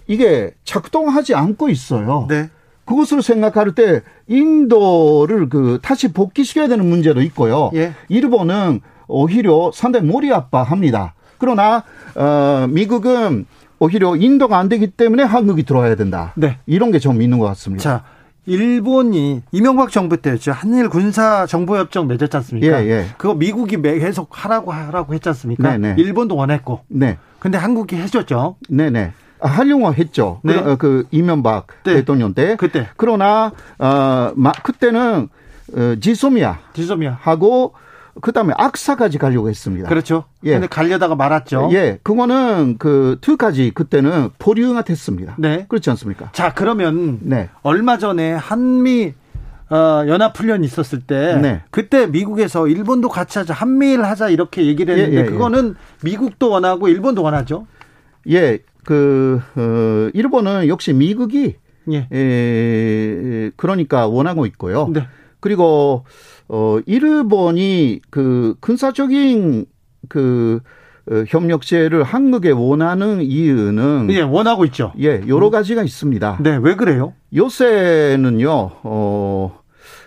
이게 0.06 0.54
작동하지 0.62 1.34
않고 1.34 1.68
있어요. 1.68 2.26
네. 2.28 2.48
그것을 2.90 3.22
생각할 3.22 3.76
때 3.76 4.02
인도를 4.26 5.48
그 5.48 5.78
다시 5.80 6.12
복귀시켜야 6.12 6.66
되는 6.66 6.84
문제도 6.84 7.22
있고요. 7.22 7.70
예. 7.74 7.92
일본은 8.08 8.80
오히려 9.06 9.70
상당히 9.72 10.08
머리 10.08 10.32
아파합니다. 10.32 11.14
그러나 11.38 11.84
어 12.16 12.66
미국은 12.68 13.46
오히려 13.78 14.16
인도가 14.16 14.58
안 14.58 14.68
되기 14.68 14.88
때문에 14.88 15.22
한국이 15.22 15.62
들어와야 15.62 15.94
된다. 15.94 16.32
네. 16.34 16.58
이런 16.66 16.90
게 16.90 16.98
좀 16.98 17.22
있는 17.22 17.38
것 17.38 17.46
같습니다. 17.46 17.82
자, 17.82 18.04
일본이 18.44 19.42
이명박 19.52 19.90
정부 19.92 20.16
때였죠. 20.16 20.50
한일 20.50 20.88
군사 20.88 21.46
정보 21.46 21.76
협정 21.78 22.08
맺었지 22.08 22.36
않습니까? 22.38 22.84
예, 22.84 22.88
예. 22.90 23.06
그거 23.16 23.34
미국이 23.34 23.80
계속 23.80 24.28
하라고 24.32 24.72
하라고 24.72 25.14
했지 25.14 25.28
않습니까? 25.28 25.76
네, 25.76 25.94
네. 25.94 25.94
일본도 25.96 26.34
원했고. 26.34 26.80
네. 26.88 27.18
근데 27.38 27.56
한국이 27.56 27.94
해줬죠. 27.96 28.56
네, 28.68 28.90
네. 28.90 29.12
하려고 29.40 29.92
했죠. 29.94 30.40
네. 30.42 30.62
그, 30.62 30.76
그 30.76 31.06
이명박 31.10 31.66
네. 31.84 31.94
대통령 31.94 32.34
때. 32.34 32.56
그때. 32.56 32.88
그러나 32.96 33.52
어 33.78 34.32
그때는 34.62 35.28
어, 35.76 35.94
지소미아. 36.00 36.58
지소미아. 36.74 37.18
하고 37.20 37.74
그다음에 38.20 38.52
악사까지 38.56 39.18
가려고 39.18 39.48
했습니다. 39.48 39.88
그렇죠. 39.88 40.24
예. 40.44 40.52
근데 40.52 40.66
가려다가 40.66 41.14
말았죠. 41.14 41.70
예. 41.72 41.98
그거는 42.02 42.76
그 42.78 43.18
투까지 43.20 43.72
그때는 43.74 44.30
보류가 44.38 44.82
됐습니다. 44.82 45.36
네. 45.38 45.66
그렇지 45.68 45.90
않습니까? 45.90 46.30
자, 46.32 46.52
그러면 46.52 47.20
네. 47.22 47.48
얼마 47.62 47.98
전에 47.98 48.32
한미 48.32 49.14
어, 49.70 50.04
연합훈련 50.08 50.64
있었을 50.64 51.00
때 51.00 51.38
네. 51.40 51.62
그때 51.70 52.06
미국에서 52.08 52.66
일본도 52.66 53.08
같이 53.08 53.38
하자 53.38 53.54
한미일 53.54 54.02
하자 54.02 54.28
이렇게 54.28 54.66
얘기를 54.66 54.94
했는데 54.94 55.16
예, 55.16 55.20
예, 55.20 55.26
예. 55.26 55.30
그거는 55.30 55.76
미국도 56.02 56.50
원하고 56.50 56.88
일본도 56.88 57.22
원하죠. 57.22 57.66
예, 58.28 58.58
그, 58.84 59.40
어, 59.56 60.10
일본은 60.14 60.68
역시 60.68 60.92
미국이 60.92 61.56
예. 61.92 62.08
에, 62.12 63.50
그러니까 63.56 64.06
원하고 64.06 64.46
있고요. 64.46 64.88
네. 64.92 65.06
그리고 65.40 66.04
어 66.48 66.78
일본이 66.86 68.00
그 68.10 68.54
군사적인 68.60 69.66
그 70.08 70.60
어, 71.10 71.24
협력체를 71.26 72.02
한국에 72.02 72.50
원하는 72.50 73.22
이유는 73.22 74.08
예, 74.10 74.20
원하고 74.20 74.64
있죠. 74.66 74.92
예, 75.00 75.22
여러 75.26 75.50
가지가 75.50 75.82
있습니다. 75.82 76.38
네, 76.42 76.58
왜 76.62 76.76
그래요? 76.76 77.14
요새는요. 77.34 78.70
어 78.82 79.60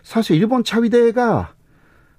사실 0.03 0.37
일본 0.37 0.63
차위대가 0.63 1.53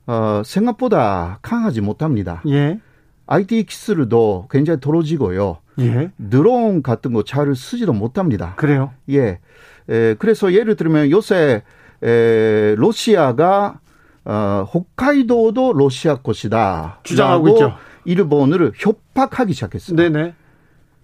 어, 0.06 0.42
생각보다 0.44 1.38
강하지 1.40 1.80
못합니다. 1.80 2.42
예. 2.48 2.80
IT 3.26 3.64
기술도 3.64 4.48
굉장히 4.50 4.80
떨어지고요. 4.80 5.58
예. 5.80 6.10
드론 6.30 6.82
같은 6.82 7.12
거잘 7.12 7.54
쓰지도 7.54 7.92
못합니다. 7.92 8.54
그래요. 8.56 8.92
예. 9.10 9.40
에, 9.88 10.14
그래서 10.14 10.52
예를 10.52 10.76
들면 10.76 11.10
요새 11.10 11.62
에, 12.02 12.74
러시아가 12.76 13.80
어, 14.24 14.66
홋카이도도 14.72 15.74
러시아 15.74 16.16
것이다. 16.16 17.00
주장하고 17.02 17.48
있죠. 17.50 17.74
일본을 18.04 18.72
협박하기 18.76 19.52
시작했어요. 19.52 19.96
네네. 19.96 20.34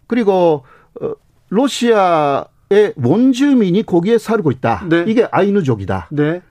그리고 0.07 0.65
어, 1.01 1.13
러시아의 1.51 2.95
원주민이 2.97 3.85
거기에 3.85 4.19
살고 4.19 4.51
있다. 4.53 4.87
네. 4.89 5.05
이게 5.07 5.29
아이누족이다. 5.31 6.09
네. 6.13 6.43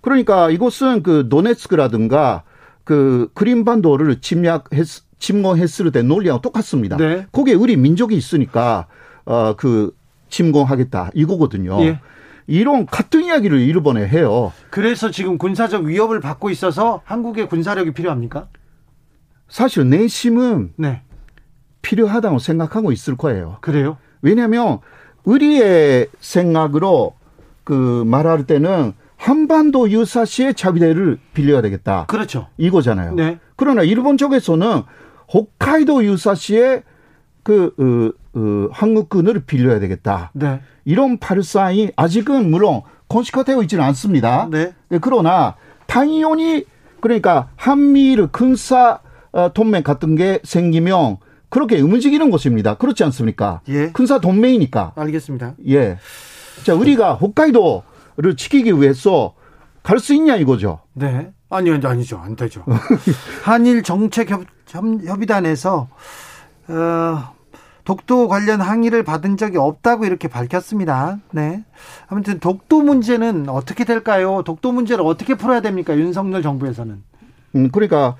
그러니까 0.00 0.50
이곳은 0.50 1.02
그 1.02 1.28
도네츠크라든가 1.28 2.42
그 2.84 3.28
크림반도를 3.34 4.20
침략했 4.20 5.05
침공했을 5.18 5.92
때 5.92 6.02
논리하고 6.02 6.40
똑같습니다. 6.40 6.96
네. 6.96 7.26
거기에 7.32 7.54
우리 7.54 7.76
민족이 7.76 8.16
있으니까 8.16 8.86
어그 9.24 9.94
침공하겠다 10.28 11.10
이거거든요. 11.14 11.80
예. 11.82 12.00
이런 12.46 12.86
같은 12.86 13.24
이야기를 13.24 13.58
일본에 13.60 14.06
해요. 14.06 14.52
그래서 14.70 15.10
지금 15.10 15.36
군사적 15.36 15.84
위협을 15.84 16.20
받고 16.20 16.50
있어서 16.50 17.00
한국의 17.04 17.48
군사력이 17.48 17.92
필요합니까? 17.92 18.48
사실 19.48 19.88
내심은 19.88 20.72
네. 20.76 21.02
필요하다고 21.82 22.38
생각하고 22.38 22.92
있을 22.92 23.16
거예요. 23.16 23.58
그래요? 23.60 23.96
왜냐하면 24.22 24.78
우리의 25.24 26.08
생각으로 26.20 27.14
그 27.64 28.04
말할 28.06 28.46
때는 28.46 28.92
한반도 29.16 29.90
유사시의 29.90 30.54
자위대를 30.54 31.18
빌려야 31.34 31.62
되겠다. 31.62 32.04
그렇죠. 32.06 32.48
이거잖아요. 32.58 33.14
네. 33.14 33.38
그러나 33.56 33.82
일본 33.82 34.18
쪽에서는 34.18 34.82
홋카이도 35.32 36.04
유사시의 36.04 36.82
그 37.42 37.72
어, 37.78 38.38
어, 38.38 38.68
한국군을 38.72 39.40
빌려야 39.46 39.78
되겠다. 39.80 40.30
네. 40.34 40.60
이런 40.84 41.18
발상이 41.18 41.90
아직은 41.96 42.50
물론 42.50 42.82
건식화되어 43.08 43.62
있지는 43.62 43.84
않습니다. 43.84 44.48
네. 44.50 44.72
그러나 45.00 45.56
당연히 45.86 46.64
그러니까 47.00 47.48
한미일 47.56 48.26
군사 48.28 49.00
어, 49.32 49.52
동맹 49.52 49.82
같은 49.82 50.16
게 50.16 50.40
생기면 50.44 51.18
그렇게 51.48 51.80
움직이는 51.80 52.30
것입니다. 52.30 52.74
그렇지 52.74 53.04
않습니까? 53.04 53.60
예. 53.68 53.90
군사 53.92 54.18
동맹이니까. 54.20 54.92
알겠습니다. 54.96 55.54
예. 55.68 55.98
자, 56.64 56.74
우리가 56.74 57.14
홋카이도를 57.14 58.36
지키기 58.36 58.72
위해서 58.80 59.34
갈 59.82 59.98
수 60.00 60.14
있냐 60.14 60.34
이거죠. 60.36 60.80
네. 60.94 61.30
아니요, 61.48 61.78
아니죠. 61.84 62.18
안 62.18 62.34
되죠. 62.34 62.64
한일 63.44 63.84
정책 63.84 64.30
협, 64.30 64.42
협의단에서 64.68 65.88
어, 66.68 67.36
독도 67.84 68.26
관련 68.26 68.60
항의를 68.60 69.04
받은 69.04 69.36
적이 69.36 69.58
없다고 69.58 70.04
이렇게 70.04 70.26
밝혔습니다. 70.28 71.20
네. 71.30 71.64
아무튼 72.08 72.40
독도 72.40 72.82
문제는 72.82 73.48
어떻게 73.48 73.84
될까요? 73.84 74.42
독도 74.44 74.72
문제를 74.72 75.04
어떻게 75.04 75.36
풀어야 75.36 75.60
됩니까? 75.60 75.96
윤석열 75.96 76.42
정부에서는. 76.42 77.02
음, 77.54 77.70
그러니까 77.70 78.16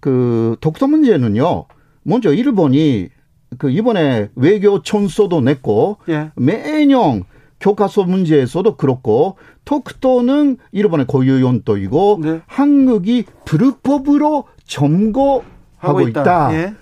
그 0.00 0.56
독도 0.60 0.86
문제는요. 0.86 1.66
먼저 2.02 2.32
일본이 2.32 3.10
그 3.58 3.70
이번에 3.70 4.30
외교 4.36 4.82
청소도 4.82 5.42
냈고 5.42 5.98
예. 6.08 6.30
매년 6.36 7.24
교과서 7.60 8.04
문제에서도 8.04 8.76
그렇고 8.76 9.36
독도는 9.66 10.56
일본의 10.72 11.06
고유 11.06 11.44
연도이고 11.44 12.20
네. 12.22 12.40
한국이 12.46 13.26
불법으로 13.44 14.44
점거 14.64 15.42
하고 15.80 15.98
하고 15.98 16.08
있다. 16.08 16.20
있다. 16.20 16.54
예. 16.54 16.74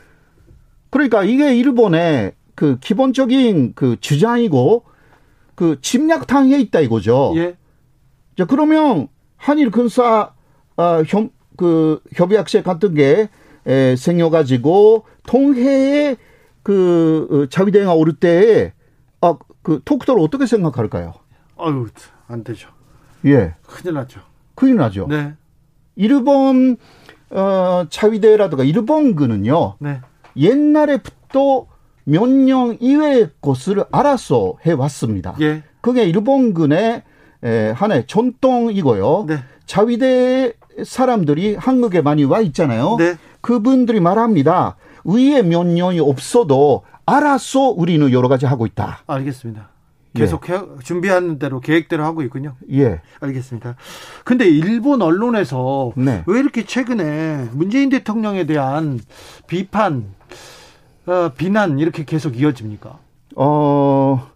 그러니까 0.90 1.22
이게 1.24 1.56
일본의 1.56 2.32
그 2.54 2.78
기본적인 2.80 3.72
그 3.74 3.96
주장이고 4.00 4.84
그 5.54 5.80
침략당해 5.80 6.58
있다 6.58 6.80
이거죠. 6.80 7.32
예. 7.36 7.56
자 8.36 8.44
그러면 8.44 9.08
한일 9.36 9.70
군사 9.70 10.32
어, 10.76 11.02
협, 11.06 11.30
그 11.56 12.00
협의학식 12.14 12.64
같은 12.64 12.94
게 12.94 13.28
에, 13.66 13.96
생겨가지고 13.96 15.04
통해에 15.26 16.16
그 16.62 17.28
어, 17.30 17.46
자위대가 17.48 17.94
오를 17.94 18.14
때에 18.14 18.72
아, 19.20 19.36
그 19.62 19.80
독도를 19.84 20.22
어떻게 20.22 20.46
생각할까요? 20.46 21.14
아유, 21.58 21.86
안 22.28 22.44
되죠. 22.44 22.70
예, 23.24 23.54
큰일 23.66 23.94
났죠. 23.94 24.20
큰일 24.54 24.76
나죠. 24.76 25.06
네. 25.08 25.34
일본 25.96 26.76
어, 27.30 27.86
자위대라든가 27.90 28.64
일본군은요 28.64 29.74
네. 29.78 30.00
옛날에부터 30.36 31.66
명령 32.04 32.76
이외의 32.80 33.30
것을 33.42 33.84
알아서 33.92 34.54
해왔습니다. 34.64 35.36
예. 35.40 35.62
그게 35.80 36.04
일본군의 36.04 37.02
에, 37.44 37.70
하나의 37.70 38.06
전통이고요. 38.06 39.26
네. 39.28 39.38
자위대 39.66 40.54
사람들이 40.84 41.56
한국에 41.56 42.00
많이 42.00 42.24
와 42.24 42.40
있잖아요. 42.40 42.96
네. 42.98 43.16
그분들이 43.40 44.00
말합니다. 44.00 44.76
위에 45.04 45.42
명령이 45.42 46.00
없어도 46.00 46.82
알아서 47.06 47.68
우리는 47.70 48.10
여러 48.12 48.28
가지 48.28 48.46
하고 48.46 48.66
있다. 48.66 49.00
알겠습니다. 49.06 49.68
계속 50.14 50.48
해, 50.48 50.60
준비하는 50.82 51.38
대로 51.38 51.60
계획대로 51.60 52.04
하고 52.04 52.22
있군요. 52.22 52.56
예. 52.72 53.00
알겠습니다. 53.20 53.76
근데 54.24 54.48
일본 54.48 55.02
언론에서 55.02 55.92
네. 55.96 56.24
왜 56.26 56.40
이렇게 56.40 56.64
최근에 56.64 57.48
문재인 57.52 57.88
대통령에 57.90 58.46
대한 58.46 59.00
비판, 59.46 60.06
어, 61.06 61.30
비난 61.36 61.78
이렇게 61.78 62.04
계속 62.04 62.38
이어집니까? 62.38 62.98
어, 63.36 64.30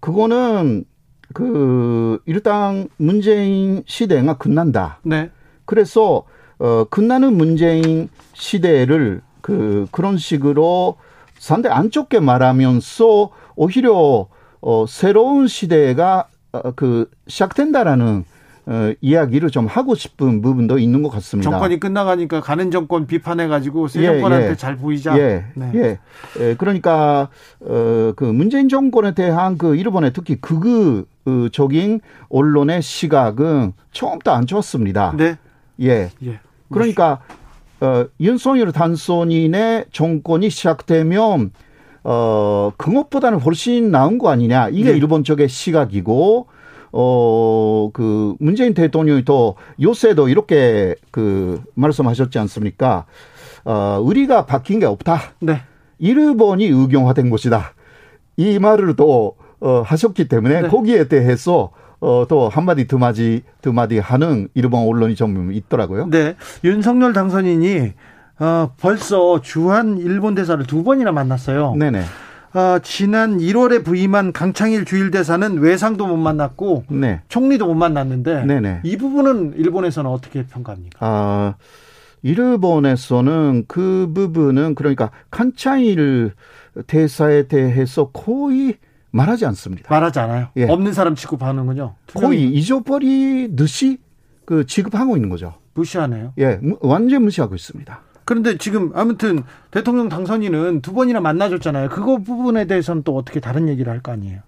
그거는 0.00 0.84
그 1.32 2.20
일단 2.26 2.88
문재인 2.96 3.82
시대가 3.86 4.36
끝난다. 4.36 4.98
네. 5.02 5.30
그래서 5.64 6.24
어 6.58 6.84
끝나는 6.90 7.36
문재인 7.36 8.08
시대를 8.32 9.22
그 9.40 9.86
그런 9.92 10.18
식으로 10.18 10.96
상당히 11.38 11.76
안 11.76 11.90
좋게 11.90 12.20
말하면서 12.20 13.30
오히려 13.56 14.26
어 14.60 14.84
새로운 14.86 15.46
시대가 15.48 16.26
어, 16.52 16.72
그 16.72 17.08
시작된다라는 17.28 18.24
어 18.66 18.92
이야기를 19.00 19.50
좀 19.50 19.66
하고 19.66 19.94
싶은 19.94 20.42
부분도 20.42 20.78
있는 20.78 21.02
것 21.02 21.08
같습니다. 21.10 21.50
정권이 21.50 21.80
끝나가니까 21.80 22.40
가는 22.40 22.70
정권 22.70 23.06
비판해가지고 23.06 23.88
새 23.88 24.02
예, 24.02 24.06
정권한테 24.06 24.50
예. 24.50 24.54
잘 24.56 24.76
보이자. 24.76 25.18
예, 25.18 25.46
네. 25.54 25.72
예, 25.74 25.98
예. 26.40 26.54
그러니까 26.56 27.28
어 27.60 28.12
그 28.16 28.24
문재인 28.24 28.68
정권에 28.68 29.14
대한 29.14 29.56
그 29.56 29.76
일본의 29.76 30.12
특히 30.12 30.36
극우적인 30.40 32.00
언론의 32.28 32.82
시각은 32.82 33.72
처음부터 33.92 34.32
안 34.32 34.46
좋았습니다. 34.46 35.14
네. 35.16 35.38
예. 35.80 36.10
예. 36.24 36.40
그러니까 36.70 37.20
어 37.80 38.04
윤석열 38.20 38.72
단손인의 38.72 39.86
정권이 39.90 40.50
시작되면 40.50 41.50
어 42.02 42.72
그것보다는 42.76 43.40
훨씬 43.40 43.90
나은 43.90 44.18
거 44.18 44.30
아니냐 44.30 44.70
이게 44.70 44.90
네. 44.92 44.96
일본 44.96 45.24
쪽의 45.24 45.48
시각이고 45.48 46.46
어 46.92 47.70
그 47.92 48.34
문재인 48.38 48.74
대통령이 48.74 49.24
또 49.24 49.56
요새도 49.80 50.28
이렇게 50.28 50.94
그 51.10 51.62
말씀하셨지 51.74 52.38
않습니까? 52.38 53.06
어 53.64 54.00
우리가 54.02 54.46
바뀐 54.46 54.80
게 54.80 54.86
없다. 54.86 55.20
네. 55.40 55.62
일본이 55.98 56.66
의경화된 56.66 57.30
것이다. 57.30 57.74
이 58.36 58.58
말을 58.58 58.96
또 58.96 59.36
어, 59.60 59.82
하셨기 59.82 60.28
때문에 60.28 60.62
네. 60.62 60.68
거기에 60.68 61.08
대해서 61.08 61.70
어, 62.00 62.24
또 62.28 62.48
한마디 62.48 62.86
두마디 62.86 63.42
두마디 63.60 63.98
하는 63.98 64.48
일본 64.54 64.88
언론이 64.88 65.14
좀 65.14 65.52
있더라고요. 65.52 66.08
네. 66.08 66.36
윤석열 66.64 67.12
당선인이 67.12 67.92
어, 68.40 68.70
벌써 68.78 69.40
주한 69.42 69.98
일본 69.98 70.34
대사를 70.34 70.64
두 70.66 70.82
번이나 70.82 71.12
만났어요. 71.12 71.74
네네. 71.76 72.00
어, 72.54 72.78
지난 72.82 73.38
1월에 73.38 73.84
부임한 73.84 74.32
강창일 74.32 74.84
주일 74.84 75.10
대사는 75.10 75.58
외상도 75.58 76.06
못 76.06 76.16
만났고 76.16 76.84
네. 76.88 77.20
총리도 77.28 77.66
못 77.66 77.74
만났는데 77.74 78.44
네네. 78.46 78.80
이 78.82 78.96
부분은 78.96 79.54
일본에서는 79.56 80.10
어떻게 80.10 80.44
평가합니까? 80.46 80.98
아, 81.00 81.54
일본에서는 82.22 83.64
그 83.68 84.10
부분은 84.14 84.74
그러니까 84.74 85.10
칸차일 85.30 86.32
대사에 86.86 87.46
대해서 87.46 88.10
거의 88.10 88.76
말하지 89.12 89.44
않습니다. 89.46 89.88
말하지 89.92 90.18
않아요. 90.20 90.48
예. 90.56 90.64
없는 90.64 90.92
사람 90.92 91.14
취급하는군요. 91.14 91.94
거의 92.14 92.48
잊어버리듯이 92.52 93.98
그 94.44 94.66
취급하고 94.66 95.16
있는 95.16 95.28
거죠. 95.28 95.54
무시하네요. 95.74 96.32
예, 96.38 96.56
무- 96.60 96.78
완전 96.80 97.22
무시하고 97.22 97.54
있습니다. 97.54 98.00
그런데 98.30 98.56
지금 98.58 98.92
아무튼 98.94 99.42
대통령 99.72 100.08
당선인은 100.08 100.82
두 100.82 100.92
번이나 100.92 101.20
만나줬잖아요. 101.20 101.88
그거 101.88 102.18
부분에 102.18 102.66
대해서는 102.66 103.02
또 103.02 103.16
어떻게 103.16 103.40
다른 103.40 103.68
얘기를 103.68 103.92
할 103.92 104.02
거 104.02 104.12
아니에요. 104.12 104.38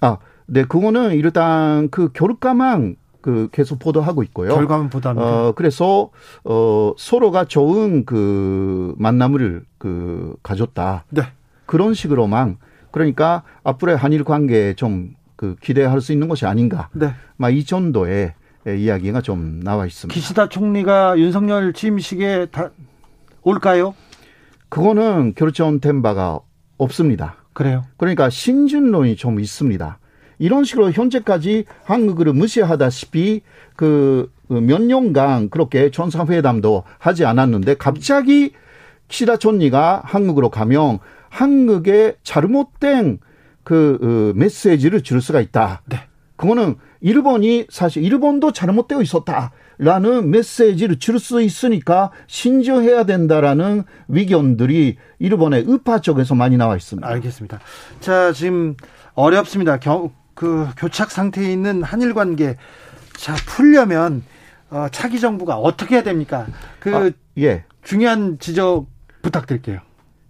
아, 0.00 0.18
네, 0.46 0.62
그거는 0.62 1.16
일단 1.16 1.90
그 1.90 2.10
교육가만 2.14 2.94
그 3.20 3.48
계속 3.50 3.80
보도하고 3.80 4.22
있고요. 4.22 4.54
결과만 4.54 4.88
보도합니다. 4.88 5.28
어, 5.28 5.52
그래서 5.56 6.10
어 6.44 6.92
서로가 6.96 7.46
좋은 7.46 8.04
그 8.04 8.94
만남을 8.98 9.64
그 9.78 10.36
가졌다. 10.44 11.06
네. 11.10 11.22
그런 11.66 11.92
식으로만 11.92 12.58
그러니까 12.92 13.42
앞으로의 13.64 13.96
한일 13.98 14.22
관계에 14.22 14.74
좀 14.74 15.16
그 15.36 15.54
기대할 15.60 16.00
수 16.00 16.12
있는 16.12 16.28
것이 16.28 16.46
아닌가. 16.46 16.88
네. 16.94 17.14
막이 17.36 17.64
정도의 17.64 18.32
이야기가 18.66 19.20
좀 19.20 19.60
나와 19.60 19.86
있습니다. 19.86 20.14
기시다 20.14 20.48
총리가 20.48 21.18
윤석열 21.18 21.72
취임식에 21.72 22.46
다 22.50 22.70
올까요? 23.42 23.94
그거는 24.68 25.34
결정된 25.34 26.02
바가 26.02 26.40
없습니다. 26.78 27.36
그래요. 27.52 27.84
그러니까 27.96 28.28
신준론이 28.28 29.16
좀 29.16 29.40
있습니다. 29.40 29.98
이런 30.38 30.64
식으로 30.64 30.90
현재까지 30.92 31.64
한국을 31.84 32.32
무시하다시피 32.32 33.42
그 33.76 34.30
몇 34.48 34.82
년간 34.82 35.50
그렇게 35.50 35.90
정상회담도 35.90 36.84
하지 36.98 37.24
않았는데 37.24 37.74
갑자기 37.74 38.52
키시다 39.08 39.36
총리가 39.36 40.02
한국으로 40.04 40.50
가면 40.50 40.98
한국에 41.28 42.16
잘못된 42.22 43.18
그 43.64 44.32
메시지를 44.36 45.02
줄 45.02 45.20
수가 45.20 45.40
있다. 45.40 45.82
네. 45.86 45.98
그거는 46.36 46.76
일본이 47.00 47.66
사실 47.68 48.02
일본도 48.04 48.52
잘못되어 48.52 49.02
있었다라는 49.02 50.30
메시지를 50.30 50.98
줄 50.98 51.18
수 51.18 51.40
있으니까 51.42 52.10
신중해야 52.26 53.04
된다라는 53.04 53.84
위견들이 54.08 54.96
일본의 55.18 55.64
의파 55.66 56.00
쪽에서 56.00 56.34
많이 56.34 56.56
나와 56.56 56.76
있습니다. 56.76 57.06
알겠습니다. 57.08 57.60
자, 58.00 58.32
지금 58.32 58.76
어렵습니다. 59.14 59.78
겨, 59.78 60.10
그 60.34 60.68
교착 60.76 61.10
상태에 61.10 61.50
있는 61.50 61.82
한일 61.82 62.12
관계 62.14 62.56
자 63.16 63.34
풀려면 63.46 64.22
어, 64.68 64.88
차기 64.90 65.20
정부가 65.20 65.56
어떻게 65.56 65.94
해야 65.94 66.02
됩니까? 66.02 66.46
그 66.80 66.94
아, 66.94 67.10
예. 67.38 67.64
중요한 67.82 68.38
지적 68.38 68.86
부탁드릴게요. 69.22 69.80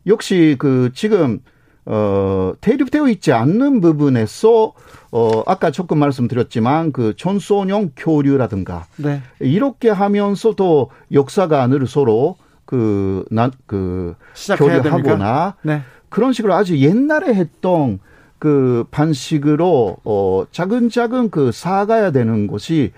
역시 0.06 0.54
그 0.58 0.90
지금 0.94 1.40
어 1.86 2.52
대립되어 2.60 3.08
있지 3.08 3.32
않는 3.32 3.80
부분에서 3.80 4.72
어 5.12 5.42
아까 5.46 5.70
조금 5.70 5.98
말씀드렸지만 5.98 6.90
그 6.92 7.14
전소년 7.16 7.92
교류라든가 7.96 8.86
네. 8.96 9.22
이렇게 9.38 9.88
하면서도 9.90 10.90
역사관을 11.12 11.86
서로 11.86 12.36
그 12.64 13.24
난 13.30 13.52
그 13.66 14.16
교류하거나 14.58 15.54
네. 15.62 15.82
그런 16.08 16.32
식으로 16.32 16.54
아주 16.54 16.76
옛날에 16.78 17.32
했던 17.34 18.00
그 18.40 18.84
방식으로 18.90 19.96
어 20.04 20.44
작은 20.50 20.90
작은 20.90 21.30
그 21.30 21.52
사가야 21.52 22.10
되는 22.10 22.46
것이 22.48 22.92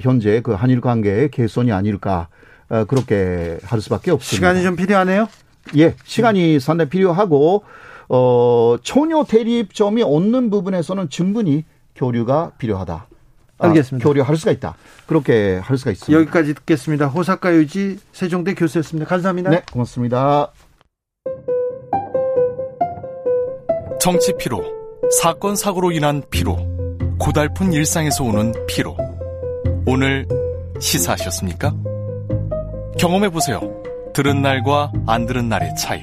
현재 0.00 0.40
그 0.42 0.52
한일 0.52 0.80
관계의 0.80 1.30
개선이 1.30 1.72
아닐까 1.72 2.28
어, 2.70 2.84
그렇게 2.84 3.58
할 3.64 3.80
수밖에 3.80 4.10
없습니다. 4.10 4.36
시간이 4.52 4.62
좀 4.62 4.76
필요하네요. 4.76 5.28
예, 5.76 5.94
시간이 6.04 6.58
상당히 6.60 6.88
필요하고 6.88 7.64
어 8.12 8.76
전혀 8.82 9.24
대립점이 9.24 10.02
없는 10.02 10.50
부분에서는 10.50 11.08
충분히 11.08 11.64
교류가 11.94 12.52
필요하다. 12.58 13.06
알겠습니다. 13.58 14.04
아, 14.04 14.08
교류할 14.08 14.36
수가 14.36 14.50
있다. 14.50 14.74
그렇게 15.06 15.58
할 15.62 15.78
수가 15.78 15.92
있습니다. 15.92 16.20
여기까지 16.20 16.54
듣겠습니다. 16.54 17.06
호사카 17.06 17.54
유지 17.54 17.98
세종대 18.12 18.54
교수였습니다. 18.54 19.08
감사합니다. 19.08 19.50
네, 19.50 19.62
고맙습니다. 19.70 20.50
정치 24.00 24.32
피로, 24.38 24.64
사건 25.20 25.54
사고로 25.54 25.92
인한 25.92 26.22
피로, 26.30 26.56
고달픈 27.18 27.72
일상에서 27.72 28.24
오는 28.24 28.54
피로. 28.66 28.96
오늘 29.86 30.26
시사하셨습니까? 30.80 31.74
경험해 32.98 33.28
보세요. 33.28 33.60
들은 34.14 34.40
날과 34.40 34.92
안 35.06 35.26
들은 35.26 35.48
날의 35.48 35.74
차이. 35.76 36.02